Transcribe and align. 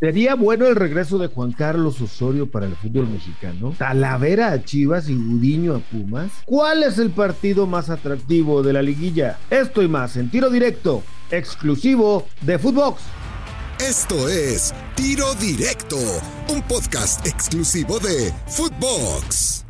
¿Sería 0.00 0.36
bueno 0.36 0.68
el 0.68 0.76
regreso 0.76 1.18
de 1.18 1.26
Juan 1.26 1.50
Carlos 1.50 2.00
Osorio 2.00 2.48
para 2.48 2.66
el 2.66 2.76
fútbol 2.76 3.08
mexicano? 3.08 3.74
¿Talavera 3.76 4.52
a 4.52 4.62
Chivas 4.62 5.08
y 5.08 5.16
Gudiño 5.16 5.74
a 5.74 5.78
Pumas? 5.80 6.30
¿Cuál 6.44 6.84
es 6.84 6.98
el 6.98 7.10
partido 7.10 7.66
más 7.66 7.90
atractivo 7.90 8.62
de 8.62 8.74
la 8.74 8.80
liguilla? 8.80 9.40
Esto 9.50 9.82
y 9.82 9.88
más 9.88 10.16
en 10.16 10.30
tiro 10.30 10.50
directo, 10.50 11.02
exclusivo 11.32 12.28
de 12.42 12.60
Footbox. 12.60 13.02
Esto 13.80 14.28
es 14.28 14.72
Tiro 14.94 15.34
Directo, 15.34 15.96
un 16.48 16.62
podcast 16.62 17.26
exclusivo 17.26 17.98
de 17.98 18.32
Footbox. 18.46 19.64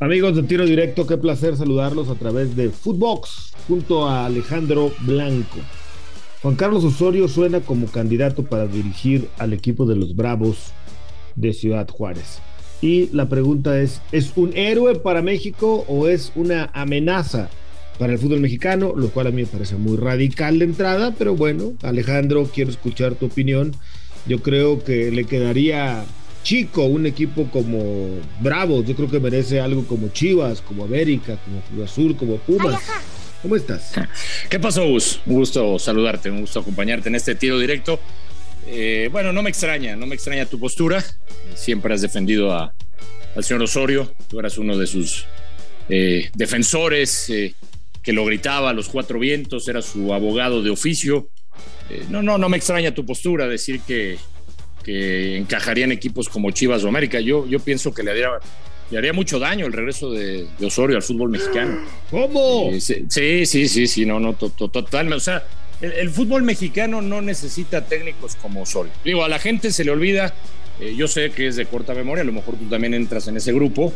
Amigos 0.00 0.36
de 0.36 0.42
Tiro 0.42 0.66
Directo, 0.66 1.06
qué 1.06 1.16
placer 1.16 1.56
saludarlos 1.56 2.10
a 2.10 2.14
través 2.14 2.54
de 2.56 2.68
Footbox 2.68 3.54
junto 3.66 4.06
a 4.06 4.26
Alejandro 4.26 4.92
Blanco. 5.00 5.60
Juan 6.42 6.56
Carlos 6.56 6.82
Osorio 6.82 7.28
suena 7.28 7.60
como 7.60 7.86
candidato 7.86 8.42
para 8.42 8.66
dirigir 8.66 9.28
al 9.38 9.52
equipo 9.52 9.86
de 9.86 9.94
los 9.94 10.16
Bravos 10.16 10.72
de 11.36 11.52
Ciudad 11.52 11.88
Juárez. 11.88 12.40
Y 12.80 13.08
la 13.12 13.28
pregunta 13.28 13.80
es, 13.80 14.02
¿es 14.10 14.32
un 14.34 14.56
héroe 14.56 14.96
para 14.96 15.22
México 15.22 15.84
o 15.86 16.08
es 16.08 16.32
una 16.34 16.68
amenaza 16.74 17.48
para 17.96 18.12
el 18.12 18.18
fútbol 18.18 18.40
mexicano? 18.40 18.92
Lo 18.96 19.10
cual 19.10 19.28
a 19.28 19.30
mí 19.30 19.42
me 19.42 19.46
parece 19.46 19.76
muy 19.76 19.96
radical 19.96 20.58
de 20.58 20.64
entrada, 20.64 21.14
pero 21.16 21.36
bueno, 21.36 21.74
Alejandro, 21.82 22.50
quiero 22.52 22.70
escuchar 22.70 23.14
tu 23.14 23.26
opinión. 23.26 23.76
Yo 24.26 24.40
creo 24.42 24.82
que 24.82 25.12
le 25.12 25.26
quedaría 25.26 26.04
chico 26.42 26.86
un 26.86 27.06
equipo 27.06 27.46
como 27.52 28.18
Bravos. 28.40 28.84
Yo 28.84 28.96
creo 28.96 29.08
que 29.08 29.20
merece 29.20 29.60
algo 29.60 29.84
como 29.84 30.08
Chivas, 30.08 30.60
como 30.60 30.82
América, 30.82 31.38
como 31.44 31.60
Cruz 31.60 31.88
Azul, 31.88 32.16
como 32.16 32.38
Pumas. 32.38 32.80
¿Cómo 33.42 33.56
estás? 33.56 33.92
¿Qué 34.48 34.60
pasó, 34.60 34.86
Gus? 34.86 35.20
Un 35.26 35.34
gusto 35.34 35.76
saludarte, 35.76 36.30
un 36.30 36.42
gusto 36.42 36.60
acompañarte 36.60 37.08
en 37.08 37.16
este 37.16 37.34
tiro 37.34 37.58
directo. 37.58 37.98
Eh, 38.68 39.08
bueno, 39.10 39.32
no 39.32 39.42
me 39.42 39.50
extraña, 39.50 39.96
no 39.96 40.06
me 40.06 40.14
extraña 40.14 40.46
tu 40.46 40.60
postura. 40.60 41.04
Siempre 41.56 41.92
has 41.92 42.00
defendido 42.00 42.52
al 42.52 42.72
señor 43.44 43.64
Osorio. 43.64 44.14
Tú 44.28 44.38
eras 44.38 44.58
uno 44.58 44.78
de 44.78 44.86
sus 44.86 45.26
eh, 45.88 46.30
defensores 46.34 47.28
eh, 47.30 47.56
que 48.00 48.12
lo 48.12 48.24
gritaba 48.24 48.70
a 48.70 48.72
los 48.74 48.88
cuatro 48.88 49.18
vientos, 49.18 49.66
era 49.66 49.82
su 49.82 50.14
abogado 50.14 50.62
de 50.62 50.70
oficio. 50.70 51.28
no, 52.10 52.22
no, 52.22 52.38
no 52.38 52.48
me 52.48 52.56
extraña 52.56 52.94
tu 52.94 53.04
postura, 53.04 53.48
decir 53.48 53.80
que, 53.80 54.18
que 54.84 55.36
encajarían 55.36 55.90
equipos 55.90 56.28
como 56.28 56.52
Chivas 56.52 56.84
o 56.84 56.88
América. 56.88 57.18
Yo, 57.18 57.44
yo 57.48 57.58
pienso 57.58 57.92
que 57.92 58.04
le 58.04 58.12
haría 58.12 58.28
le 58.92 58.98
haría 58.98 59.14
mucho 59.14 59.38
daño 59.38 59.64
el 59.64 59.72
regreso 59.72 60.10
de, 60.12 60.46
Osorio 60.62 60.96
al 60.96 61.02
fútbol 61.02 61.30
mexicano. 61.30 61.80
¿Cómo? 62.10 62.68
Eh, 62.70 62.78
sí, 62.80 63.46
sí, 63.46 63.66
sí, 63.66 63.86
sí, 63.86 64.04
no, 64.04 64.20
no, 64.20 64.34
totalmente. 64.34 65.16
O 65.16 65.20
sea, 65.20 65.44
el, 65.80 66.10
fútbol 66.10 66.42
mexicano 66.42 67.00
no 67.00 67.22
necesita 67.22 67.86
técnicos 67.86 68.36
como 68.36 68.62
Osorio. 68.62 68.92
Digo, 69.02 69.24
a 69.24 69.30
la 69.30 69.38
gente 69.38 69.72
se 69.72 69.84
le 69.84 69.92
olvida, 69.92 70.34
eh, 70.78 70.94
yo 70.94 71.08
sé 71.08 71.30
que 71.30 71.46
es 71.46 71.56
de 71.56 71.64
corta 71.64 71.94
memoria, 71.94 72.20
a 72.20 72.26
lo 72.26 72.32
mejor 72.32 72.56
tú 72.56 72.66
también 72.66 72.92
entras 72.92 73.26
en 73.28 73.38
ese 73.38 73.54
grupo. 73.54 73.94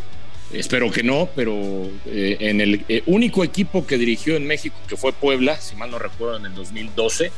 Espero 0.51 0.91
que 0.91 1.03
no, 1.03 1.29
pero 1.37 1.53
eh, 2.07 2.39
en 2.41 2.63
el 2.63 3.03
único 3.05 3.45
equipo 3.45 3.87
que 3.87 3.99
dirigió 3.99 4.37
en 4.37 4.47
México, 4.47 4.77
que 4.89 4.97
fue 4.97 5.13
Puebla, 5.13 5.61
si 5.61 5.77
mal 5.77 5.91
no 5.91 5.99
recuerdo, 5.99 6.39
en 6.39 6.47
el 6.47 6.55
2012, 6.55 7.33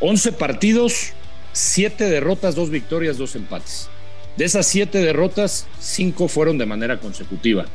11 0.00 0.32
partidos, 0.32 1.12
7 1.52 2.04
derrotas, 2.04 2.54
2 2.54 2.70
victorias, 2.70 3.18
2 3.18 3.36
empates. 3.36 3.90
De 4.36 4.44
esas 4.44 4.66
siete 4.66 4.98
derrotas, 4.98 5.66
cinco 5.78 6.28
fueron 6.28 6.58
de 6.58 6.66
manera 6.66 6.98
consecutiva. 6.98 7.66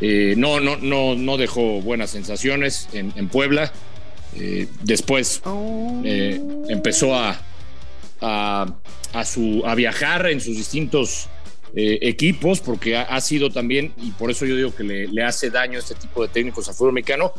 Eh, 0.00 0.34
no, 0.36 0.58
no, 0.58 0.76
no, 0.78 1.14
no 1.14 1.36
dejó 1.36 1.80
buenas 1.82 2.10
sensaciones 2.10 2.88
en, 2.92 3.28
Puebla. 3.28 3.72
Eh, 4.36 4.66
después 4.82 5.42
eh, 6.04 6.40
empezó 6.68 7.14
a, 7.14 7.38
a, 8.20 9.24
su, 9.24 9.62
a 9.66 9.74
viajar 9.74 10.28
en 10.28 10.40
sus 10.40 10.56
distintos 10.56 11.28
equipos, 11.74 12.60
porque 12.60 12.96
ha, 12.96 13.20
sido 13.22 13.48
también, 13.48 13.94
y 13.96 14.10
por 14.10 14.30
eso 14.30 14.44
yo 14.44 14.54
digo 14.56 14.74
que 14.74 14.84
le, 14.84 15.24
hace 15.24 15.48
daño 15.48 15.78
este 15.78 15.94
tipo 15.94 16.20
de 16.20 16.28
técnicos 16.28 16.68
al 16.68 16.74
fútbol 16.74 16.92
mexicano, 16.92 17.32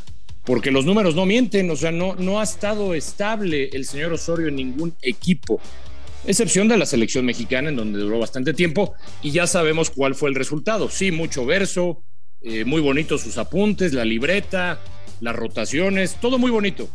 porque 0.44 0.72
los 0.72 0.86
números 0.86 1.16
no 1.16 1.25
mienten, 1.28 1.69
o 1.69 1.75
sea, 1.75 1.92
no, 1.92 2.16
no 2.16 2.40
ha 2.40 2.44
estado 2.44 2.96
estable 2.96 3.69
el 3.74 3.86
señor 3.86 4.12
Osorio 4.12 4.47
en 4.47 4.56
ningún 4.56 4.96
equipo 5.03 5.62
excepción 6.25 6.67
de 6.67 6.78
la 6.78 6.85
selección 6.85 7.25
mexicana, 7.25 7.69
en 7.69 7.75
donde 7.75 8.00
duró 8.00 8.19
bastante 8.19 8.53
tiempo, 8.53 8.94
y 9.22 9.31
ya 9.31 9.47
sabemos 9.47 9.89
cuál 9.89 10.16
fue 10.16 10.29
el 10.29 10.35
resultado. 10.35 10.89
Sí, 10.89 11.11
mucho 11.11 11.45
verso, 11.45 12.03
eh, 12.41 12.66
muy 12.66 12.81
bonitos 12.81 13.22
sus 13.22 13.38
apuntes, 13.38 13.94
la 13.94 14.06
libreta, 14.06 14.79
las 15.22 15.35
rotaciones, 15.35 16.17
todo 16.19 16.38
muy 16.38 16.51
bonito, 16.51 16.89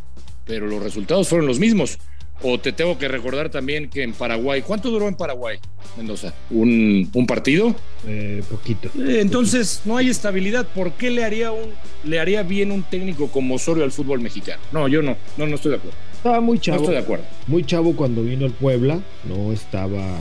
pero 0.45 0.67
los 0.67 0.83
resultados 0.83 1.27
fueron 1.27 1.47
los 1.47 1.59
mismos. 1.59 1.97
O 2.41 2.57
te 2.57 2.71
tengo 2.71 2.97
que 2.97 3.09
recordar 3.09 3.49
también 3.49 3.89
que 3.89 4.01
en 4.01 4.13
Paraguay, 4.13 4.61
¿cuánto 4.61 4.89
duró 4.89 5.09
en 5.09 5.15
Paraguay, 5.15 5.57
Mendoza? 5.97 6.33
¿Un, 6.49 7.09
partido? 7.27 7.75
Eh, 8.07 8.41
poquito. 8.49 8.87
Eh, 8.97 9.19
entonces, 9.19 9.81
no 9.83 9.97
hay 9.97 10.09
estabilidad. 10.09 10.65
¿Por 10.67 10.93
qué 10.93 11.09
le 11.09 11.25
haría, 11.25 11.51
un, 11.51 11.73
le 12.05 12.17
haría 12.17 12.43
bien 12.43 12.71
un 12.71 12.83
técnico 12.83 13.27
como 13.27 13.55
Osorio 13.55 13.83
al 13.83 13.91
fútbol 13.91 14.21
mexicano? 14.21 14.61
No, 14.71 14.87
yo 14.87 15.01
no, 15.01 15.17
no, 15.35 15.47
no 15.47 15.55
estoy 15.55 15.71
de 15.71 15.77
acuerdo. 15.77 15.97
Estaba 16.19 16.41
muy 16.41 16.59
chavo. 16.59 16.79
No 16.79 16.83
estoy 16.83 16.95
de 16.95 17.01
acuerdo. 17.01 17.25
Muy 17.47 17.63
chavo 17.63 17.95
cuando 17.95 18.23
vino 18.23 18.45
el 18.45 18.51
Puebla, 18.51 18.99
no 19.23 19.53
estaba 19.53 20.17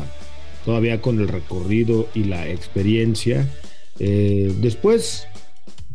todavía 0.64 1.00
con 1.00 1.19
el 1.19 1.26
recorrido 1.26 2.09
y 2.14 2.22
la 2.22 2.48
experiencia. 2.48 3.48
Eh, 3.98 4.54
después, 4.60 5.26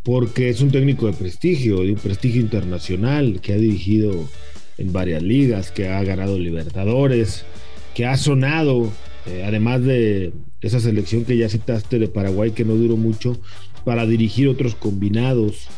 porque 0.02 0.50
es 0.50 0.60
un 0.60 0.70
técnico 0.70 1.06
de 1.06 1.14
prestigio, 1.14 1.80
de 1.80 1.92
un 1.92 1.98
prestigio 1.98 2.42
internacional, 2.42 3.40
que 3.40 3.54
ha 3.54 3.56
dirigido 3.56 4.28
en 4.76 4.92
varias 4.92 5.22
ligas, 5.22 5.70
que 5.70 5.88
ha 5.88 6.04
ganado 6.04 6.38
Libertadores, 6.38 7.46
que 7.94 8.04
ha 8.04 8.18
sonado, 8.18 8.92
eh, 9.24 9.42
además 9.46 9.82
de 9.84 10.34
esa 10.60 10.80
selección 10.80 11.24
que 11.24 11.38
ya 11.38 11.48
citaste 11.48 11.98
de 11.98 12.08
Paraguay, 12.08 12.50
que 12.50 12.66
no 12.66 12.74
duró 12.74 12.98
mucho, 12.98 13.38
para 13.86 14.04
dirigir 14.04 14.48
otros 14.48 14.74
combinados. 14.74 15.68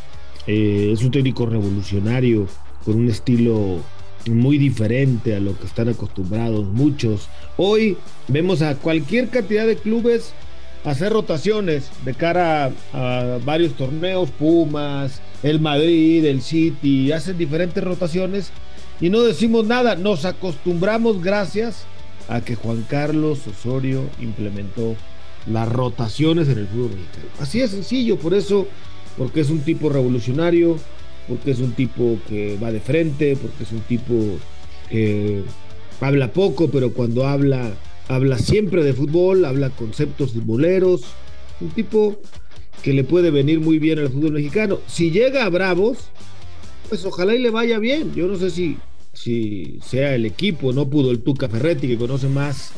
Eh, 0.48 0.90
es 0.92 1.04
un 1.04 1.12
técnico 1.12 1.46
revolucionario, 1.46 2.48
con 2.84 2.96
un 2.96 3.08
estilo 3.08 3.82
muy 4.28 4.58
diferente 4.58 5.34
a 5.34 5.40
lo 5.40 5.58
que 5.58 5.66
están 5.66 5.88
acostumbrados 5.88 6.66
muchos. 6.66 7.28
Hoy 7.56 7.96
vemos 8.28 8.62
a 8.62 8.74
cualquier 8.74 9.28
cantidad 9.28 9.66
de 9.66 9.76
clubes 9.76 10.32
hacer 10.84 11.12
rotaciones 11.12 11.90
de 12.04 12.14
cara 12.14 12.70
a, 12.92 13.38
varios 13.44 13.74
torneos, 13.74 14.30
Pumas, 14.30 15.20
el 15.42 15.60
Madrid, 15.60 16.24
el 16.24 16.42
City, 16.42 17.12
hacen 17.12 17.36
diferentes 17.36 17.82
rotaciones 17.82 18.50
y 19.00 19.10
no 19.10 19.22
decimos 19.22 19.66
nada, 19.66 19.96
nos 19.96 20.24
acostumbramos 20.24 21.22
gracias 21.22 21.84
a 22.28 22.40
que 22.40 22.54
Juan 22.54 22.84
Carlos 22.88 23.46
Osorio 23.46 24.04
implementó 24.20 24.96
las 25.46 25.68
rotaciones 25.68 26.48
en 26.48 26.58
el 26.58 26.66
fútbol 26.66 26.90
mexicano. 26.90 27.26
Así 27.40 27.60
es 27.60 27.72
sencillo, 27.72 28.16
por 28.18 28.34
eso, 28.34 28.66
porque 29.18 29.40
es 29.40 29.50
un 29.50 29.60
tipo 29.60 29.88
revolucionario, 29.88 30.78
porque 31.28 31.50
es 31.50 31.58
un 31.58 31.72
tipo 31.72 32.18
que 32.28 32.56
va 32.62 32.72
de 32.72 32.80
frente, 32.80 33.36
porque 33.36 33.64
es 33.64 33.72
un 33.72 33.80
tipo 33.80 34.14
que 34.90 35.42
habla 36.00 36.32
poco, 36.32 36.68
pero 36.68 36.92
cuando 36.92 37.26
habla, 37.26 37.72
habla 38.08 38.38
siempre 38.38 38.84
de 38.84 38.94
fútbol, 38.94 39.44
habla 39.44 39.70
conceptos 39.70 40.32
futboleros, 40.32 41.02
un 41.60 41.70
tipo 41.70 42.20
que 42.82 42.92
le 42.92 43.04
puede 43.04 43.30
venir 43.30 43.60
muy 43.60 43.78
bien 43.78 43.98
al 43.98 44.10
fútbol 44.10 44.32
mexicano. 44.32 44.78
Si 44.86 45.10
llega 45.10 45.44
a 45.44 45.48
Bravos, 45.48 45.98
pues 46.88 47.04
ojalá 47.04 47.34
y 47.34 47.38
le 47.38 47.50
vaya 47.50 47.78
bien. 47.78 48.14
Yo 48.14 48.28
no 48.28 48.36
sé 48.36 48.50
si, 48.50 48.76
si 49.12 49.78
sea 49.84 50.14
el 50.14 50.26
equipo, 50.26 50.72
no 50.72 50.88
pudo 50.88 51.10
el 51.10 51.20
Tuca 51.20 51.48
Ferretti, 51.48 51.88
que 51.88 51.96
conoce 51.96 52.28
más 52.28 52.70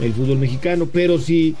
el 0.00 0.12
fútbol 0.12 0.38
mexicano, 0.38 0.88
pero 0.92 1.18
si 1.18 1.54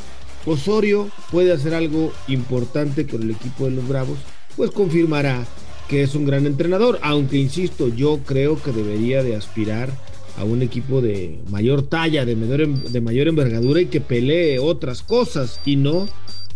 Osorio 0.44 1.08
puede 1.30 1.52
hacer 1.52 1.74
algo 1.74 2.12
importante 2.28 3.06
con 3.06 3.22
el 3.22 3.30
equipo 3.30 3.66
de 3.66 3.72
los 3.72 3.86
Bravos, 3.86 4.18
pues 4.56 4.70
confirmará 4.70 5.46
que 5.88 6.02
es 6.02 6.14
un 6.14 6.26
gran 6.26 6.46
entrenador, 6.46 6.98
aunque 7.02 7.36
insisto, 7.36 7.88
yo 7.88 8.20
creo 8.24 8.60
que 8.60 8.72
debería 8.72 9.22
de 9.22 9.36
aspirar 9.36 9.90
a 10.38 10.44
un 10.44 10.62
equipo 10.62 11.00
de 11.00 11.38
mayor 11.50 11.82
talla, 11.82 12.24
de 12.24 12.36
mayor, 12.36 12.68
de 12.68 13.00
mayor 13.00 13.28
envergadura 13.28 13.80
y 13.80 13.86
que 13.86 14.00
pelee 14.00 14.58
otras 14.58 15.02
cosas 15.02 15.60
y 15.64 15.76
no 15.76 16.08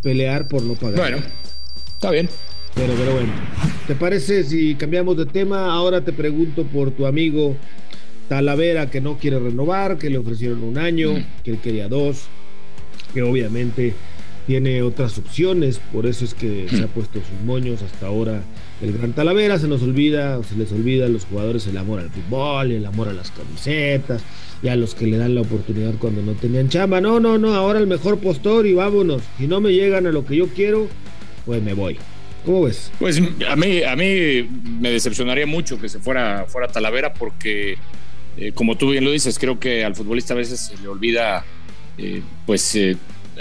pelear 0.02 0.49
por 0.49 0.62
no 0.62 0.75
pagar. 0.75 0.99
Bueno, 0.99 1.16
está 1.94 2.10
bien. 2.10 2.28
Pero, 2.75 2.93
pero 2.94 3.12
bueno, 3.12 3.32
¿te 3.87 3.94
parece 3.94 4.44
si 4.44 4.75
cambiamos 4.75 5.16
de 5.16 5.26
tema? 5.26 5.72
Ahora 5.72 6.05
te 6.05 6.12
pregunto 6.12 6.64
por 6.64 6.93
tu 6.93 7.06
amigo 7.06 7.56
Talavera 8.28 8.90
que 8.90 9.00
no 9.00 9.19
quiere 9.19 9.40
renovar, 9.40 9.99
que 9.99 10.08
le 10.08 10.19
ofrecieron 10.19 10.62
un 10.62 10.78
año, 10.78 11.14
mm. 11.14 11.43
que 11.43 11.50
él 11.50 11.58
quería 11.58 11.88
dos, 11.88 12.26
que 13.12 13.22
obviamente 13.22 13.94
tiene 14.46 14.82
otras 14.82 15.19
opciones, 15.19 15.81
por 15.93 16.06
eso 16.06 16.25
es 16.25 16.34
que 16.34 16.69
se 16.69 16.82
ha 16.82 16.87
mm. 16.87 16.90
puesto 16.90 17.19
sus 17.19 17.44
moños 17.44 17.82
hasta 17.82 18.06
ahora 18.06 18.43
el 18.82 18.93
Gran 18.93 19.12
Talavera, 19.12 19.59
se 19.59 19.69
nos 19.69 19.82
olvida, 19.82 20.43
se 20.43 20.56
les 20.56 20.73
olvida 20.73 21.06
a 21.06 21.09
los 21.09 21.25
jugadores 21.25 21.67
el 21.67 21.77
amor 21.77 22.00
al 22.00 22.11
fútbol, 22.11 22.73
el 22.73 22.87
amor 22.87 23.09
a 23.09 23.12
las 23.12 23.31
camisetas, 23.31 24.23
y 24.62 24.69
a 24.69 24.77
los 24.77 24.94
que 24.94 25.06
le 25.06 25.17
dan 25.19 25.35
la 25.35 25.43
oportunidad 25.43 25.94
cuando 25.99 26.23
no 26.23 26.32
tenían 26.32 26.69
chamba. 26.69 27.00
No, 27.00 27.21
no, 27.21 27.38
no, 27.38 27.55
ahora 27.55 27.79
el 27.79 27.87
mejor 27.87 28.19
postor 28.19 28.67
y 28.67 28.75
vámonos. 28.75 29.23
Si 29.38 29.47
no 29.47 29.61
me 29.61 29.73
llegan 29.73 30.06
a 30.06 30.12
lo 30.12 30.25
que 30.25 30.37
yo 30.37 30.49
quiero, 30.49 30.88
pues 31.47 31.62
me 31.62 31.75
voy. 31.75 31.97
¿Cómo 32.44 32.62
ves? 32.62 32.91
Pues 32.99 33.21
a 33.49 33.56
mí, 33.56 33.82
a 33.82 33.97
mí 33.97 34.49
me 34.81 34.91
decepcionaría 34.91 35.47
mucho 35.47 35.79
que 35.79 35.88
se 35.88 35.99
fuera, 35.99 36.47
fuera 36.49 36.69
Talavera 36.69 37.12
porque 37.12 37.77
Eh, 38.37 38.53
como 38.53 38.77
tú 38.77 38.91
bien 38.91 39.05
lo 39.05 39.11
dices, 39.11 39.38
creo 39.38 39.59
que 39.59 39.85
al 39.85 39.94
futbolista 39.94 40.35
a 40.35 40.37
veces 40.37 40.61
se 40.61 40.79
le 40.81 40.88
olvida, 40.88 41.44
eh, 41.99 42.23
pues, 42.47 42.75
eh, 42.77 42.97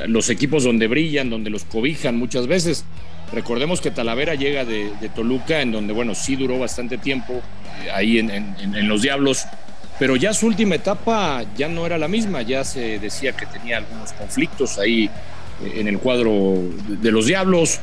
los 0.07 0.29
equipos 0.29 0.63
donde 0.63 0.87
brillan, 0.87 1.29
donde 1.29 1.49
los 1.49 1.63
cobijan 1.63 2.17
muchas 2.17 2.47
veces. 2.47 2.85
Recordemos 3.33 3.81
que 3.81 3.91
Talavera 3.91 4.35
llega 4.35 4.65
de, 4.65 4.91
Toluca, 5.15 5.61
en 5.61 5.71
donde, 5.71 5.93
bueno, 5.93 6.15
sí 6.15 6.35
duró 6.35 6.59
bastante 6.59 6.97
tiempo 6.97 7.41
ahí 7.93 8.19
en, 8.19 8.87
los 8.87 9.01
Diablos, 9.01 9.45
pero 9.99 10.15
ya 10.15 10.33
su 10.33 10.47
última 10.47 10.75
etapa 10.75 11.43
ya 11.55 11.67
no 11.67 11.85
era 11.85 11.97
la 11.97 12.07
misma, 12.07 12.41
ya 12.41 12.63
se 12.63 12.99
decía 12.99 13.33
que 13.33 13.45
tenía 13.45 13.77
algunos 13.77 14.13
conflictos 14.13 14.79
ahí 14.79 15.09
en 15.75 15.87
el 15.87 15.99
cuadro 15.99 16.63
de 16.87 17.11
los 17.11 17.27
Diablos, 17.27 17.79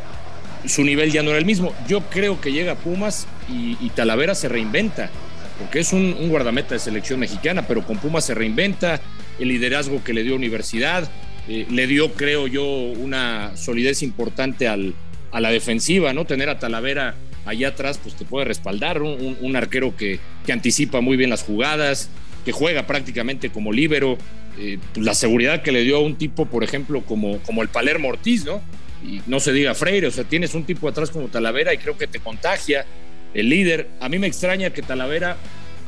su 0.65 0.83
nivel 0.83 1.13
ya 1.13 1.23
no 1.23 1.31
era 1.31 1.39
el 1.39 1.45
mismo. 1.45 1.73
Yo 1.87 2.01
creo 2.11 2.41
que 2.41 2.51
llega 2.51 2.75
Pumas 2.75 3.29
y, 3.49 3.77
y 3.81 3.91
Talavera 3.91 4.35
se 4.35 4.49
reinventa 4.49 5.11
porque 5.59 5.81
es 5.81 5.93
un, 5.93 6.29
guardameta 6.29 6.75
de 6.75 6.79
selección 6.79 7.21
mexicana, 7.21 7.67
pero 7.67 7.83
con 7.83 7.99
Pumas 7.99 8.25
se 8.25 8.35
reinventa, 8.35 9.01
el 9.39 9.49
liderazgo 9.49 10.03
que 10.05 10.13
le 10.13 10.23
dio 10.23 10.37
Universidad, 10.37 11.09
eh, 11.49 11.67
le 11.71 11.87
dio, 11.87 12.13
creo 12.13 12.47
yo, 12.47 12.65
una 12.65 13.57
solidez 13.57 14.03
importante 14.03 14.69
al, 14.69 14.95
a 15.37 15.41
la 15.41 15.51
defensiva, 15.51 16.15
¿no? 16.15 16.25
Tener 16.25 16.49
a 16.49 16.59
Talavera 16.59 17.15
allá 17.45 17.69
atrás, 17.69 18.01
pues 18.03 18.15
te 18.15 18.25
puede 18.25 18.47
respaldar, 18.47 19.03
un, 19.03 19.55
arquero 19.55 19.95
que, 19.95 20.19
que, 20.47 20.53
anticipa 20.53 21.03
muy 21.03 21.19
bien 21.19 21.29
las 21.29 21.43
jugadas, 21.43 22.09
que 22.47 22.53
juega 22.53 22.87
prácticamente 22.87 23.51
como 23.51 23.71
líbero, 23.71 24.17
eh, 24.59 24.79
pues 24.95 25.05
la 25.05 25.13
seguridad 25.13 25.61
que 25.61 25.73
le 25.73 25.83
dio 25.83 25.99
a 25.99 26.01
un 26.01 26.17
tipo, 26.17 26.47
por 26.47 26.65
ejemplo, 26.65 27.03
como, 27.03 27.37
como 27.41 27.61
el 27.61 27.69
Palermo 27.69 28.09
Ortiz, 28.09 28.47
¿no? 28.47 28.63
Y 29.07 29.21
no 29.27 29.39
se 29.39 29.53
diga 29.53 29.75
Freire, 29.75 30.07
o 30.07 30.11
sea, 30.11 30.25
tienes 30.25 30.55
un 30.55 30.65
tipo 30.65 30.89
atrás 30.89 31.11
como 31.11 31.29
Talavera 31.29 31.75
y 31.75 31.77
creo 31.77 31.99
que 31.99 32.07
te 32.07 32.19
contagia, 32.19 32.87
el 33.35 33.51
líder. 33.51 33.91
A 34.01 34.09
mí 34.09 34.19
me 34.19 34.29
extraña 34.29 34.71
que 34.71 34.81
Talavera 34.81 35.37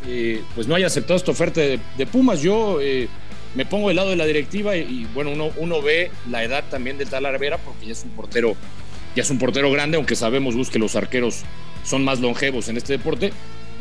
eh, 0.06 0.42
pues 0.54 0.66
no 0.66 0.74
haya 0.74 0.88
aceptado 0.88 1.16
esta 1.16 1.30
oferta 1.30 1.62
de, 1.62 2.06
Pumas. 2.12 2.42
Yo 2.42 2.82
eh, 2.82 3.08
me 3.54 3.64
pongo 3.64 3.88
del 3.88 3.96
lado 3.96 4.10
de 4.10 4.16
la 4.16 4.26
directiva 4.26 4.76
y, 4.76 5.06
bueno, 5.14 5.30
uno, 5.30 5.50
uno, 5.56 5.80
ve 5.80 6.10
la 6.30 6.44
edad 6.44 6.64
también 6.70 6.98
de 6.98 7.06
Talavera 7.06 7.56
porque 7.56 7.86
ya 7.86 7.92
es 7.92 8.04
un 8.04 8.10
portero, 8.10 8.54
ya 9.18 9.22
es 9.22 9.30
un 9.30 9.38
portero 9.38 9.68
grande, 9.72 9.96
aunque 9.96 10.14
sabemos 10.14 10.54
que 10.70 10.78
los 10.78 10.94
arqueros 10.94 11.42
son 11.82 12.04
más 12.04 12.20
longevos 12.20 12.68
en 12.68 12.76
este 12.76 12.92
deporte, 12.92 13.32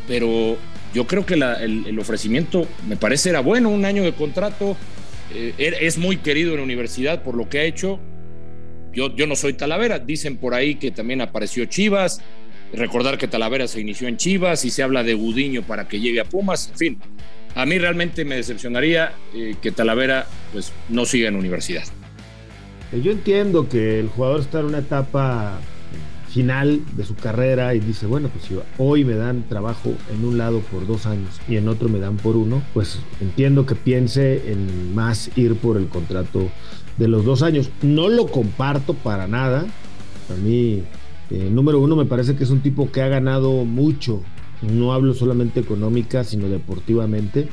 pero 0.08 0.58
yo 0.96 1.06
creo 1.06 1.28
que 1.28 1.36
el, 1.36 2.00
ofrecimiento 2.00 2.68
me 2.88 2.98
parece 2.98 3.30
era 3.30 3.42
bueno, 3.42 3.70
un 3.70 3.86
año 3.86 4.02
de 4.02 4.14
contrato, 4.14 4.76
eh, 5.36 5.54
er, 5.60 5.76
es 5.80 6.00
muy 6.00 6.18
querido 6.18 6.54
en 6.54 6.58
la 6.58 6.64
universidad 6.64 7.22
por 7.22 7.36
lo 7.36 7.50
que 7.50 7.60
ha 7.60 7.64
hecho. 7.66 8.00
Yo, 8.94 9.16
yo 9.16 9.28
no 9.28 9.36
soy 9.36 9.54
Talavera, 9.54 10.00
dicen 10.00 10.38
por 10.38 10.56
ahí 10.56 10.74
que 10.74 10.90
también 10.90 11.22
apareció 11.22 11.66
Chivas, 11.66 12.20
Recordar 12.74 13.20
que 13.20 13.28
Talavera 13.28 13.68
se 13.68 13.80
inició 13.80 14.08
en 14.08 14.18
Chivas 14.18 14.66
y 14.66 14.72
se 14.72 14.82
habla 14.82 15.04
de 15.04 15.14
Gudiño 15.14 15.62
para 15.62 15.88
que 15.88 16.00
llegue 16.00 16.20
a 16.20 16.26
Pumas. 16.26 16.70
En 16.72 16.78
fin, 16.78 17.00
a 17.54 17.66
mí 17.68 17.78
realmente 17.78 18.26
me 18.26 18.36
decepcionaría 18.36 19.14
eh, 19.36 19.54
que 19.62 19.72
Talavera 19.72 20.26
pues, 20.52 20.74
no 20.90 21.06
siga 21.06 21.30
en 21.30 21.36
universidad. 21.36 21.84
Eh, 22.92 23.02
yo 23.02 23.12
entiendo 23.12 23.68
que 23.68 24.00
el 24.00 24.10
jugador 24.10 24.42
está 24.42 24.60
en 24.60 24.66
una 24.66 24.80
etapa 24.80 25.60
final 26.30 26.82
de 26.96 27.04
su 27.04 27.16
carrera 27.16 27.74
y 27.74 27.80
dice, 27.80 28.06
bueno, 28.06 28.30
pues 28.30 28.46
si 28.46 28.56
hoy 28.78 29.04
me 29.04 29.16
dan 29.16 29.44
trabajo 29.48 29.94
en 30.14 30.26
un 30.26 30.38
lado 30.38 30.60
por 30.60 30.86
dos 30.86 31.06
años 31.06 31.40
y 31.48 31.56
en 31.56 31.68
otro 31.68 31.90
me 31.90 32.00
dan 32.00 32.18
por 32.18 32.36
uno, 32.36 32.62
pues 32.74 33.00
entiendo 33.22 33.66
que 33.66 33.76
piense 33.76 34.52
en 34.52 34.94
más 34.94 35.32
ir 35.36 35.56
por 35.56 35.78
el 35.78 35.88
contrato 35.88 36.50
de 36.98 37.08
los 37.08 37.26
dos 37.26 37.42
años. 37.42 37.70
No 37.82 38.10
lo 38.10 38.28
comparto 38.28 38.94
para 38.94 39.28
nada. 39.28 39.66
A 40.30 40.36
mí 40.44 40.84
eh, 41.30 41.50
número 41.52 41.80
uno, 41.80 41.96
me 41.96 42.06
parece 42.06 42.36
que 42.36 42.44
es 42.44 42.50
un 42.50 42.62
tipo 42.62 42.92
que 42.92 43.02
ha 43.02 43.08
ganado 43.08 43.66
mucho. 43.66 44.22
No 44.62 44.94
hablo 44.94 45.14
solamente 45.14 45.60
económica, 45.60 46.24
sino 46.24 46.48
deportivamente. 46.50 47.50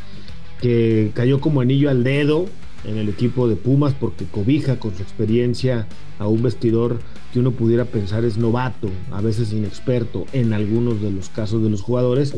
Que 0.60 1.10
cayó 1.14 1.40
como 1.40 1.60
anillo 1.60 1.90
al 1.90 2.04
dedo 2.04 2.46
en 2.84 2.98
el 2.98 3.08
equipo 3.08 3.48
de 3.48 3.56
Pumas 3.56 3.94
porque 3.98 4.24
cobija 4.24 4.78
con 4.78 4.94
su 4.96 5.02
experiencia 5.02 5.86
a 6.18 6.26
un 6.28 6.42
vestidor 6.42 7.00
que 7.32 7.40
uno 7.40 7.50
pudiera 7.52 7.84
pensar 7.84 8.24
es 8.24 8.36
novato, 8.38 8.88
a 9.10 9.20
veces 9.20 9.52
inexperto 9.52 10.26
en 10.32 10.52
algunos 10.52 11.00
de 11.00 11.10
los 11.10 11.28
casos 11.28 11.62
de 11.62 11.70
los 11.70 11.82
jugadores 11.82 12.34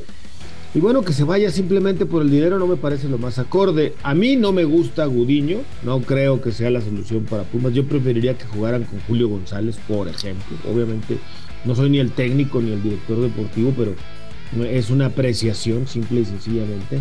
y 0.77 0.79
bueno, 0.79 1.03
que 1.03 1.15
se 1.15 1.25
vaya 1.25 1.51
simplemente 1.51 2.05
por 2.05 2.21
el 2.21 2.31
dinero 2.31 2.59
no 2.59 2.67
me 2.67 2.77
parece 2.77 3.09
lo 3.09 3.17
más 3.17 3.39
acorde. 3.39 3.95
A 4.03 4.15
mí 4.15 4.37
no 4.37 4.53
me 4.53 4.65
gusta 4.65 5.07
Gudiño, 5.07 5.61
no 5.83 6.03
creo 6.03 6.43
que 6.43 6.53
sea 6.53 6.69
la 6.69 6.83
solución 6.83 7.25
para 7.25 7.45
Pumas. 7.45 7.73
Yo 7.73 7.87
preferiría 7.87 8.37
que 8.37 8.45
jugaran 8.45 8.85
con 8.85 9.01
Julio 9.01 9.31
González, 9.31 9.79
por 9.89 10.07
ejemplo. 10.07 10.59
Obviamente 10.71 11.17
no 11.65 11.75
soy 11.75 11.89
ni 11.89 11.99
el 11.99 12.11
técnico 12.11 12.61
ni 12.61 12.73
el 12.73 12.83
director 12.83 13.19
deportivo, 13.23 13.73
pero 13.75 13.95
es 14.69 14.91
una 14.91 15.07
apreciación 15.07 15.87
simple 15.87 16.21
y 16.21 16.25
sencillamente. 16.27 17.01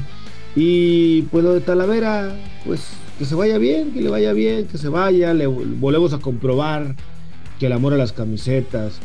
Y 0.55 1.23
pues 1.23 1.43
lo 1.43 1.53
de 1.53 1.59
Talavera, 1.59 2.33
pues 2.65 2.87
que 3.17 3.25
se 3.25 3.35
vaya 3.35 3.57
bien, 3.57 3.91
que 3.93 4.01
le 4.01 4.09
vaya 4.09 4.33
bien, 4.33 4.67
que 4.67 4.77
se 4.77 4.89
vaya. 4.89 5.33
Le 5.33 5.47
volvemos 5.47 6.13
a 6.13 6.19
comprobar 6.19 6.95
que 7.59 7.67
el 7.67 7.73
amor 7.73 7.93
a 7.93 7.97
las 7.97 8.11
camisetas, 8.11 8.99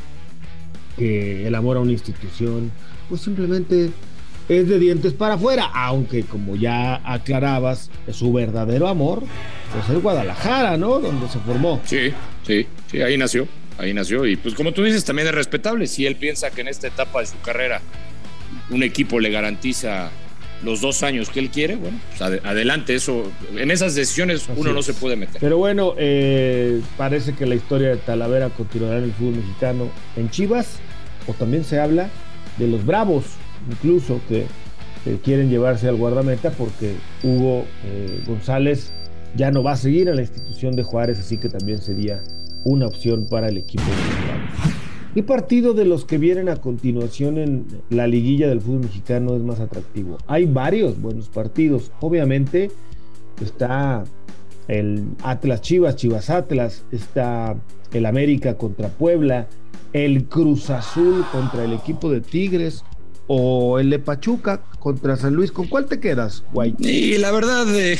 que 0.96 1.46
el 1.46 1.54
amor 1.54 1.76
a 1.76 1.80
una 1.80 1.92
institución, 1.92 2.72
pues 3.08 3.20
simplemente 3.20 3.90
es 4.48 4.68
de 4.68 4.78
dientes 4.78 5.12
para 5.12 5.34
afuera, 5.34 5.70
aunque 5.72 6.24
como 6.24 6.56
ya 6.56 6.96
aclarabas, 7.04 7.90
su 8.10 8.32
verdadero 8.32 8.88
amor 8.88 9.22
pues 9.72 9.88
es 9.88 10.02
Guadalajara, 10.02 10.76
¿no? 10.76 10.98
Donde 10.98 11.28
se 11.28 11.38
formó. 11.38 11.80
Sí, 11.84 12.12
sí, 12.46 12.66
sí, 12.90 13.00
ahí 13.02 13.16
nació, 13.16 13.46
ahí 13.78 13.94
nació. 13.94 14.26
Y 14.26 14.36
pues 14.36 14.54
como 14.54 14.72
tú 14.72 14.82
dices, 14.82 15.04
también 15.04 15.28
es 15.28 15.34
respetable. 15.34 15.86
Si 15.86 16.06
él 16.06 16.16
piensa 16.16 16.50
que 16.50 16.62
en 16.62 16.68
esta 16.68 16.88
etapa 16.88 17.20
de 17.20 17.26
su 17.26 17.40
carrera 17.40 17.80
un 18.70 18.82
equipo 18.82 19.20
le 19.20 19.30
garantiza 19.30 20.10
los 20.62 20.80
dos 20.80 21.02
años 21.02 21.30
que 21.30 21.40
él 21.40 21.50
quiere, 21.50 21.76
bueno, 21.76 21.98
pues 22.08 22.40
adelante, 22.44 22.94
eso, 22.94 23.30
en 23.56 23.70
esas 23.70 23.94
decisiones 23.94 24.48
uno 24.56 24.72
no 24.72 24.82
se 24.82 24.94
puede 24.94 25.16
meter. 25.16 25.40
Pero 25.40 25.58
bueno, 25.58 25.94
eh, 25.96 26.80
parece 26.96 27.34
que 27.34 27.46
la 27.46 27.54
historia 27.54 27.88
de 27.88 27.96
Talavera 27.96 28.50
continuará 28.50 28.98
en 28.98 29.04
el 29.04 29.12
fútbol 29.12 29.36
mexicano 29.36 29.88
en 30.16 30.30
Chivas, 30.30 30.78
o 31.26 31.32
también 31.34 31.64
se 31.64 31.80
habla 31.80 32.10
de 32.58 32.66
los 32.66 32.84
Bravos, 32.84 33.24
incluso 33.70 34.20
que 34.28 34.46
quieren 35.24 35.48
llevarse 35.48 35.88
al 35.88 35.96
guardameta 35.96 36.50
porque 36.50 36.94
Hugo 37.22 37.64
eh, 37.84 38.22
González 38.26 38.92
ya 39.34 39.50
no 39.50 39.62
va 39.62 39.72
a 39.72 39.76
seguir 39.76 40.10
a 40.10 40.14
la 40.14 40.22
institución 40.22 40.76
de 40.76 40.82
Juárez, 40.82 41.18
así 41.18 41.38
que 41.38 41.48
también 41.48 41.80
sería 41.80 42.22
una 42.64 42.86
opción 42.86 43.26
para 43.26 43.48
el 43.48 43.56
equipo 43.58 43.84
mexicano. 43.84 44.69
¿Qué 45.14 45.22
partido 45.22 45.74
de 45.74 45.84
los 45.84 46.04
que 46.04 46.18
vienen 46.18 46.48
a 46.48 46.56
continuación 46.56 47.38
en 47.38 47.66
la 47.90 48.06
liguilla 48.06 48.48
del 48.48 48.60
fútbol 48.60 48.82
mexicano 48.82 49.36
es 49.36 49.42
más 49.42 49.58
atractivo? 49.58 50.18
Hay 50.26 50.46
varios 50.46 51.00
buenos 51.00 51.28
partidos. 51.28 51.90
Obviamente 52.00 52.70
está 53.42 54.04
el 54.68 55.04
Atlas 55.22 55.62
Chivas, 55.62 55.96
Chivas 55.96 56.30
Atlas, 56.30 56.84
está 56.92 57.56
el 57.92 58.06
América 58.06 58.56
contra 58.56 58.88
Puebla, 58.88 59.48
el 59.92 60.26
Cruz 60.26 60.70
Azul 60.70 61.24
contra 61.32 61.64
el 61.64 61.72
equipo 61.72 62.10
de 62.10 62.20
Tigres, 62.20 62.84
o 63.32 63.78
el 63.78 63.90
de 63.90 64.00
Pachuca 64.00 64.62
contra 64.80 65.16
San 65.16 65.34
Luis. 65.34 65.52
¿Con 65.52 65.68
cuál 65.68 65.86
te 65.86 66.00
quedas, 66.00 66.42
White? 66.52 66.82
Y 66.82 67.16
la 67.18 67.30
verdad, 67.30 67.64
eh, 67.76 67.96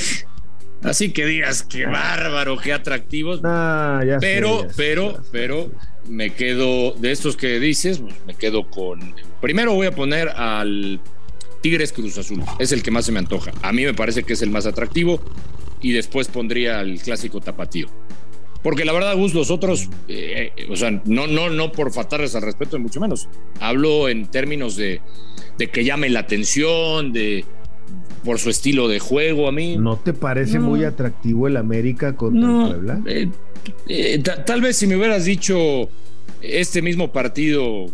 así 0.83 1.13
que 1.13 1.25
digas, 1.25 1.63
qué 1.63 1.87
bárbaro, 1.87 2.57
qué 2.57 2.73
atractivos. 2.73 3.41
Ah, 3.45 4.03
ya 4.05 4.19
pero, 4.19 4.67
pero, 4.77 5.23
pero, 5.31 5.71
me 6.11 6.31
quedo, 6.31 6.93
de 6.93 7.13
estos 7.13 7.37
que 7.37 7.61
dices, 7.61 7.99
pues, 7.99 8.15
me 8.27 8.35
quedo 8.35 8.69
con. 8.69 9.15
Primero 9.41 9.75
voy 9.75 9.87
a 9.87 9.93
poner 9.93 10.29
al 10.29 11.01
Tigres 11.61 11.93
Cruz 11.93 12.19
Azul. 12.19 12.43
Es 12.59 12.73
el 12.73 12.83
que 12.83 12.91
más 12.91 13.07
se 13.07 13.13
me 13.13 13.21
antoja. 13.21 13.53
A 13.63 13.73
mí 13.73 13.85
me 13.85 13.95
parece 13.95 14.25
que 14.25 14.33
es 14.33 14.43
el 14.43 14.51
más 14.51 14.67
atractivo. 14.67 15.23
Y 15.81 15.93
después 15.93 16.29
pondría 16.29 16.81
al 16.81 17.01
clásico 17.01 17.41
tapatío. 17.41 17.89
Porque 18.63 18.85
la 18.85 18.93
verdad, 18.93 19.17
Gus, 19.17 19.33
los 19.33 19.51
otros, 19.51 19.89
eh, 20.09 20.53
o 20.69 20.77
sea, 20.77 20.91
no, 21.07 21.27
no, 21.27 21.49
no 21.49 21.73
por 21.73 21.93
faltarles 21.93 22.35
al 22.35 22.43
respeto, 22.43 22.79
mucho 22.79 23.01
menos. 23.01 23.29
Hablo 23.61 24.09
en 24.11 24.27
términos 24.27 24.77
de, 24.77 25.01
que 25.73 25.85
llame 25.85 26.11
la 26.11 26.21
atención, 26.21 27.13
de 27.15 27.47
por 28.25 28.39
su 28.39 28.51
estilo 28.51 28.89
de 28.89 28.99
juego 28.99 29.49
a 29.49 29.53
mí. 29.53 29.77
¿No 29.77 29.97
te 29.97 30.13
parece 30.13 30.59
muy 30.59 30.85
atractivo 30.85 31.47
el 31.47 31.57
América 31.57 32.17
contra 32.17 32.49
el 32.49 32.69
Puebla? 32.69 33.01
Eh, 33.07 33.29
eh, 33.89 34.19
tal 34.19 34.61
vez 34.61 34.77
si 34.77 34.87
me 34.87 34.97
hubieras 34.97 35.25
dicho 35.25 35.89
este 36.43 36.83
mismo 36.83 37.13
partido 37.13 37.87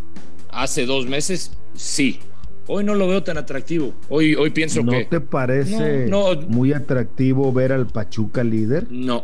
hace 0.51 0.87
dos 0.87 1.07
meses, 1.07 1.53
sí. 1.75 2.21
Hoy 2.69 2.83
no 2.83 2.95
lo 2.95 3.07
veo 3.07 3.23
tan 3.23 3.39
atractivo. 3.39 3.95
Hoy, 4.09 4.35
hoy 4.35 4.51
pienso 4.51 4.85
que. 4.85 5.03
¿No 5.03 5.09
te 5.09 5.21
parece 5.21 6.09
muy 6.49 6.73
atractivo 6.73 7.53
ver 7.53 7.73
al 7.73 7.87
Pachuca 7.87 8.43
líder? 8.43 8.87
No, 8.91 9.23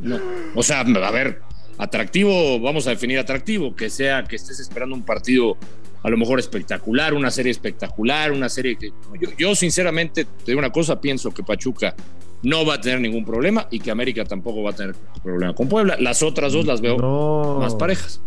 no. 0.00 0.18
O 0.54 0.62
sea, 0.62 0.80
a 0.80 1.10
ver, 1.10 1.42
atractivo, 1.76 2.58
vamos 2.60 2.86
a 2.86 2.90
definir 2.90 3.18
atractivo, 3.18 3.74
que 3.74 3.90
sea 3.90 4.24
que 4.24 4.36
estés 4.36 4.60
esperando 4.60 4.94
un 4.94 5.02
partido 5.02 5.58
a 6.04 6.10
lo 6.10 6.18
mejor 6.18 6.38
espectacular, 6.38 7.14
una 7.14 7.30
serie 7.30 7.50
espectacular, 7.50 8.30
una 8.30 8.50
serie 8.50 8.76
que... 8.76 8.92
Yo, 9.38 9.54
sinceramente, 9.54 10.26
te 10.26 10.52
digo 10.52 10.58
una 10.58 10.70
cosa, 10.70 11.00
pienso 11.00 11.32
que 11.32 11.42
Pachuca 11.42 11.94
no 12.42 12.66
va 12.66 12.74
a 12.74 12.80
tener 12.80 13.00
ningún 13.00 13.24
problema 13.24 13.66
y 13.70 13.80
que 13.80 13.90
América 13.90 14.22
tampoco 14.26 14.62
va 14.62 14.72
a 14.72 14.74
tener 14.74 14.94
problema 15.22 15.54
con 15.54 15.66
Puebla. 15.66 15.96
Las 15.98 16.22
otras 16.22 16.52
dos 16.52 16.66
las 16.66 16.82
veo 16.82 17.58
más 17.58 17.74
parejas. 17.74 18.20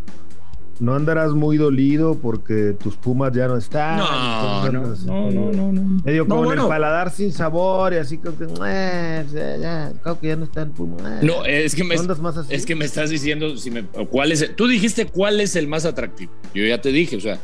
no 0.79 0.95
andarás 0.95 1.33
muy 1.33 1.57
dolido 1.57 2.17
porque 2.17 2.75
tus 2.81 2.95
Pumas 2.95 3.31
ya 3.31 3.47
no 3.47 3.57
están. 3.57 3.99
No, 3.99 4.71
no, 4.71 4.95
no, 5.05 5.51
no, 5.51 5.71
no, 5.71 6.01
Medio 6.03 6.27
como 6.27 6.51
el 6.51 6.59
paladar 6.61 7.11
sin 7.11 7.31
sabor 7.31 7.93
y 7.93 7.97
así 7.97 8.17
como 8.17 8.39
que, 8.39 8.47
eh, 8.65 9.57
ya, 9.61 9.93
creo 10.01 10.19
que 10.19 10.27
ya 10.29 10.35
no 10.35 10.45
están 10.45 10.71
Pumas. 10.71 11.21
Eh". 11.21 11.25
No, 11.27 11.45
es 11.45 11.75
que 11.75 11.83
me, 11.83 11.93
es 12.49 12.65
que 12.65 12.75
me 12.75 12.85
estás 12.85 13.11
diciendo, 13.11 13.55
si 13.55 13.69
me, 13.69 13.83
¿cuál 13.83 14.31
es? 14.31 14.55
tú 14.55 14.67
dijiste 14.67 15.05
cuál 15.05 15.39
es 15.41 15.55
el 15.55 15.67
más 15.67 15.85
atractivo. 15.85 16.31
Yo 16.55 16.65
ya 16.65 16.81
te 16.81 16.91
dije, 16.91 17.17
o 17.17 17.21
sea, 17.21 17.37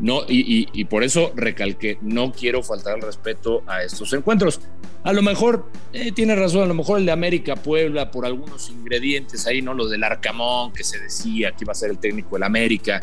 no, 0.00 0.22
y, 0.26 0.84
por 0.86 1.04
eso 1.04 1.32
recalqué, 1.36 1.98
no 2.00 2.32
quiero 2.32 2.62
faltar 2.62 2.96
el 2.96 3.02
respeto 3.02 3.62
a 3.66 3.82
estos 3.82 4.12
encuentros. 4.14 4.60
A 5.04 5.12
lo 5.12 5.20
mejor, 5.20 5.70
eh, 5.92 6.10
tiene 6.12 6.34
razón, 6.34 6.62
a 6.62 6.66
lo 6.66 6.74
mejor 6.74 6.98
el 6.98 7.06
de 7.06 7.12
América 7.12 7.56
Puebla, 7.56 8.10
por 8.10 8.24
algunos 8.24 8.70
ingredientes 8.70 9.46
ahí, 9.46 9.60
¿no? 9.60 9.74
Lo 9.74 9.88
del 9.88 10.02
Arcamón, 10.02 10.72
que 10.72 10.84
se 10.84 10.98
decía 10.98 11.52
que 11.52 11.64
iba 11.64 11.72
a 11.72 11.74
ser 11.74 11.90
el 11.90 11.98
técnico 11.98 12.36
del 12.36 12.44
América. 12.44 13.00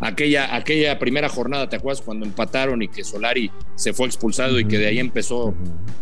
Aquella, 0.00 0.54
aquella 0.54 0.98
primera 0.98 1.28
jornada, 1.28 1.68
¿te 1.68 1.76
acuerdas 1.76 2.02
cuando 2.02 2.26
empataron 2.26 2.82
y 2.82 2.88
que 2.88 3.04
Solari 3.04 3.50
se 3.76 3.92
fue 3.92 4.06
expulsado 4.06 4.58
y 4.58 4.64
que 4.64 4.78
de 4.78 4.86
ahí 4.86 4.98
empezó 4.98 5.54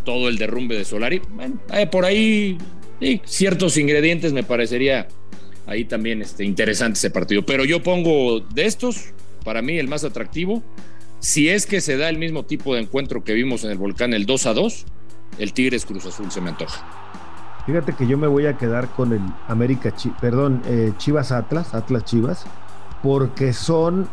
todo 0.03 0.29
el 0.29 0.37
derrumbe 0.37 0.75
de 0.75 0.85
Solari? 0.85 1.21
Bueno, 1.29 1.59
eh, 1.73 1.85
por 1.85 2.05
ahí 2.05 2.57
ciertos 3.25 3.77
ingredientes 3.77 4.33
me 4.33 4.43
parecería 4.43 5.07
ahí 5.67 5.85
también 5.85 6.21
este, 6.21 6.43
interesante 6.43 6.97
ese 6.97 7.11
partido. 7.11 7.45
Pero 7.45 7.65
yo 7.65 7.83
pongo 7.83 8.39
de 8.39 8.65
estos, 8.65 9.13
para 9.49 9.63
mí 9.63 9.79
el 9.79 9.87
más 9.87 10.03
atractivo. 10.03 10.61
Si 11.17 11.49
es 11.49 11.65
que 11.65 11.81
se 11.81 11.97
da 11.97 12.07
el 12.09 12.19
mismo 12.19 12.43
tipo 12.43 12.75
de 12.75 12.81
encuentro 12.81 13.23
que 13.23 13.33
vimos 13.33 13.63
en 13.63 13.71
el 13.71 13.79
volcán, 13.79 14.13
el 14.13 14.27
2 14.27 14.45
a 14.45 14.53
2, 14.53 14.85
el 15.39 15.53
Tigres 15.53 15.87
Cruz 15.87 16.05
Azul 16.05 16.29
se 16.29 16.39
me 16.39 16.51
antoja. 16.51 16.85
Fíjate 17.65 17.93
que 17.93 18.05
yo 18.05 18.15
me 18.15 18.27
voy 18.27 18.45
a 18.45 18.57
quedar 18.57 18.89
con 18.89 19.11
el 19.11 19.21
América, 19.47 19.91
perdón, 20.21 20.61
eh, 20.67 20.93
Chivas 20.99 21.31
Atlas, 21.31 21.73
Atlas 21.73 22.05
Chivas, 22.05 22.45
porque 23.01 23.51
son, 23.51 24.07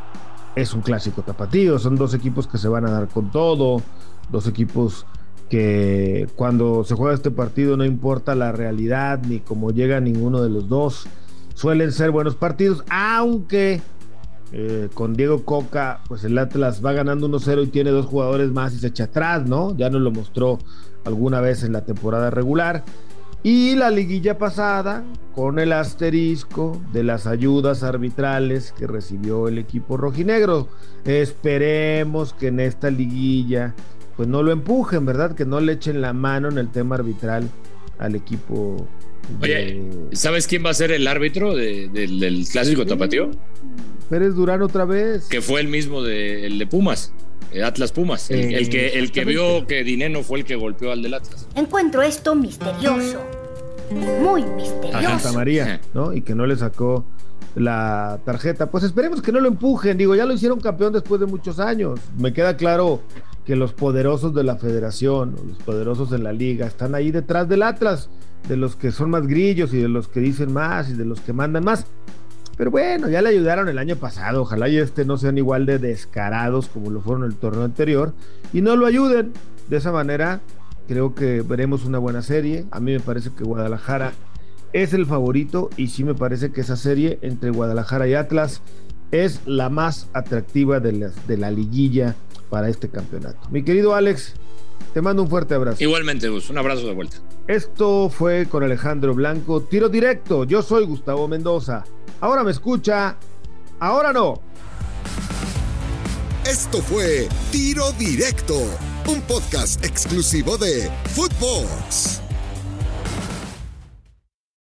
es 0.55 0.73
un 0.73 0.81
clásico 0.81 1.21
tapatío, 1.21 1.79
son 1.79 1.97
dos 1.97 2.15
equipos 2.15 2.47
que 2.47 2.57
se 2.57 2.69
van 2.69 2.87
a 2.87 2.91
dar 2.91 3.09
con 3.09 3.31
todo, 3.31 3.83
dos 4.31 4.49
equipos 4.49 5.05
que 5.51 6.29
cuando 6.35 6.83
se 6.83 6.95
juega 6.95 7.15
este 7.15 7.31
partido 7.31 7.77
no 7.77 7.85
importa 7.85 8.35
la 8.35 8.53
realidad 8.53 9.21
ni 9.29 9.41
cómo 9.41 9.71
llega 9.71 10.01
ninguno 10.01 10.41
de 10.41 10.49
los 10.49 10.67
dos, 10.71 11.07
suelen 11.53 11.93
ser 11.93 12.11
buenos 12.11 12.37
partidos, 12.37 12.85
aunque 12.89 13.83
eh, 14.53 14.89
con 14.95 15.15
Diego 15.15 15.45
Coca, 15.45 16.01
pues 16.09 16.25
el 16.25 16.39
Atlas 16.39 16.85
va 16.85 16.93
ganando 16.93 17.29
1-0 17.29 17.65
y 17.65 17.67
tiene 17.69 17.91
dos 17.91 18.07
jugadores 18.07 18.51
más 18.51 18.75
y 18.75 18.79
se 18.79 18.89
echa 18.89 19.05
atrás, 19.05 19.47
¿no? 19.47 19.77
Ya 19.77 19.91
nos 19.91 20.01
lo 20.03 20.11
mostró 20.11 20.59
alguna 21.05 21.41
vez 21.41 21.63
en 21.65 21.73
la 21.73 21.85
temporada 21.85 22.31
regular. 22.31 22.85
Y 23.43 23.77
la 23.77 23.91
liguilla 23.91 24.39
pasada, 24.39 25.05
con 25.35 25.59
el 25.59 25.73
asterisco 25.73 26.81
de 26.93 27.05
las 27.05 27.27
ayudas 27.27 27.83
arbitrales 27.83 28.73
que 28.73 28.87
recibió 28.87 29.49
el 29.49 29.59
equipo 29.59 29.97
rojinegro. 29.97 30.69
Esperemos 31.05 32.33
que 32.33 32.49
en 32.49 32.61
esta 32.61 32.91
liguilla, 32.91 33.75
pues 34.17 34.29
no 34.29 34.43
lo 34.43 34.51
empujen, 34.51 35.07
¿verdad? 35.07 35.35
Que 35.35 35.45
no 35.45 35.61
le 35.61 35.75
echen 35.75 36.01
la 36.01 36.13
mano 36.13 36.49
en 36.49 36.59
el 36.59 36.71
tema 36.71 36.97
arbitral 36.97 37.49
al 37.99 38.15
equipo. 38.15 38.89
Oye, 39.41 39.83
¿sabes 40.13 40.47
quién 40.47 40.65
va 40.65 40.71
a 40.71 40.75
ser 40.75 40.91
el 40.91 41.07
árbitro 41.07 41.55
del 41.55 42.47
clásico 42.51 42.85
tapatío? 42.87 43.31
Pérez 44.09 44.35
Durán 44.35 44.63
otra 44.63 44.85
vez. 44.85 45.27
Que 45.29 45.41
fue 45.41 45.61
el 45.61 45.69
mismo 45.69 46.03
de, 46.03 46.47
el 46.47 46.59
de 46.59 46.67
Pumas, 46.67 47.13
Atlas 47.65 47.93
Pumas. 47.93 48.31
El, 48.31 48.69
que, 48.69 48.99
el 48.99 49.13
que 49.13 49.25
vio 49.25 49.67
que 49.67 49.85
Dineno 49.85 50.23
fue 50.23 50.39
el 50.41 50.45
que 50.45 50.57
golpeó 50.57 50.93
al 50.93 51.03
del 51.03 51.15
Atlas. 51.15 51.47
Encuentro 51.55 52.03
esto 52.03 52.35
misterioso. 52.35 53.21
Muy 54.21 54.43
misterioso. 54.43 55.01
Santa 55.01 55.33
María, 55.33 55.81
¿no? 55.95 56.13
Y 56.13 56.23
que 56.23 56.35
no 56.35 56.47
le 56.47 56.57
sacó 56.57 57.05
la 57.55 58.21
tarjeta. 58.25 58.71
Pues 58.71 58.85
esperemos 58.85 59.23
que 59.23 59.33
no 59.33 59.41
lo 59.41 59.49
empujen. 59.49 59.97
Digo, 59.97 60.15
ya 60.15 60.27
lo 60.27 60.35
hicieron 60.35 60.61
campeón 60.61 60.93
después 60.93 61.21
de 61.21 61.27
muchos 61.27 61.59
años. 61.59 62.01
Me 62.19 62.33
queda 62.33 62.57
claro 62.57 63.03
que 63.45 63.57
los 63.57 63.73
poderosos 63.73 64.35
de 64.35 64.43
la 64.43 64.57
federación, 64.57 65.37
los 65.49 65.59
poderosos 65.59 66.11
de 66.11 66.19
la 66.19 66.33
liga, 66.33 66.67
están 66.67 66.95
ahí 66.95 67.13
detrás 67.13 67.49
del 67.49 67.63
Atlas, 67.63 68.11
de 68.49 68.57
los 68.57 68.75
que 68.75 68.91
son 68.91 69.11
más 69.11 69.27
grillos 69.27 69.73
y 69.73 69.79
de 69.79 69.89
los 69.89 70.09
que 70.09 70.21
dicen 70.21 70.53
más 70.53 70.91
y 70.91 70.95
de 70.95 71.05
los 71.05 71.21
que 71.21 71.33
mandan 71.33 71.65
más. 71.65 71.87
Pero 72.57 72.71
bueno, 72.71 73.09
ya 73.09 73.21
le 73.23 73.29
ayudaron 73.29 73.69
el 73.69 73.79
año 73.79 73.97
pasado. 73.97 74.43
Ojalá 74.43 74.69
y 74.69 74.79
este 74.79 75.05
no 75.05 75.19
sean 75.19 75.37
igual 75.37 75.67
de 75.67 75.79
descarados 75.79 76.69
como 76.69 76.91
lo 76.91 77.01
fueron 77.01 77.25
el 77.25 77.35
torneo 77.37 77.65
anterior. 77.65 78.15
Y 78.53 78.63
no 78.63 78.77
lo 78.77 78.87
ayuden. 78.87 79.33
De 79.69 79.77
esa 79.77 79.93
manera, 79.93 80.41
creo 80.89 81.15
que 81.15 81.43
veremos 81.43 81.85
una 81.85 81.99
buena 81.99 82.23
serie. 82.23 82.65
A 82.71 82.81
mí 82.81 82.93
me 82.93 83.01
parece 83.01 83.31
que 83.37 83.45
Guadalajara 83.45 84.13
es 84.73 84.95
el 84.95 85.05
favorito. 85.07 85.69
Y 85.77 85.89
sí 85.89 86.03
me 86.03 86.15
parece 86.15 86.51
que 86.51 86.63
esa 86.63 86.77
serie 86.77 87.19
entre 87.21 87.51
Guadalajara 87.51 88.09
y 88.09 88.15
Atlas 88.15 88.63
es 89.11 89.41
la 89.47 89.69
más 89.69 90.09
atractiva 90.15 90.81
de 90.81 90.93
la, 90.93 91.11
de 91.27 91.37
la 91.37 91.51
liguilla 91.51 92.17
para 92.49 92.69
este 92.69 92.89
campeonato. 92.89 93.39
Mi 93.51 93.63
querido 93.63 93.95
Alex, 93.95 94.35
te 94.93 95.03
mando 95.03 95.23
un 95.23 95.29
fuerte 95.29 95.55
abrazo. 95.55 95.83
Igualmente, 95.83 96.29
Gus. 96.29 96.51
Un 96.51 96.59
abrazo 96.59 96.87
de 96.87 96.95
vuelta. 96.95 97.19
Esto 97.47 98.09
fue 98.09 98.47
con 98.47 98.63
Alejandro 98.63 99.15
Blanco. 99.15 99.63
Tiro 99.63 99.89
directo. 99.89 100.45
Yo 100.45 100.63
soy 100.63 100.87
Gustavo 100.87 101.29
Mendoza. 101.29 101.85
Ahora 102.21 102.43
me 102.43 102.51
escucha, 102.51 103.17
ahora 103.79 104.13
no. 104.13 104.41
Esto 106.47 106.81
fue 106.81 107.29
Tiro 107.51 107.91
Directo, 107.99 108.55
un 109.09 109.21
podcast 109.23 109.85
exclusivo 109.85 110.57
de 110.57 110.89
Footbox. 111.15 112.26